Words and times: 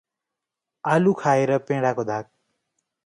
आलु 0.83 1.13
खाएर 1.19 1.57
पेडाको 1.67 2.07
धाक 2.11 2.31